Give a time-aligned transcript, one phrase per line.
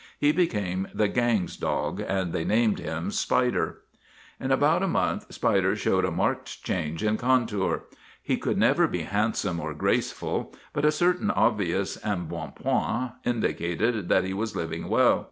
[0.19, 3.81] He became the gang's dog, and they named him Spider.
[4.39, 7.83] In about a month Spider showed a marked change in contour.
[8.19, 14.23] He could never be handsome or grace ful, but a certain obvious embonpoint indicated that
[14.23, 15.19] he was living well.